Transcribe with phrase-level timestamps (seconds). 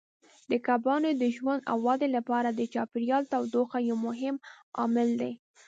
[0.49, 4.35] د کبانو د ژوند او ودې لپاره د چاپیریال تودوخه یو مهم
[4.77, 5.33] عامل دی.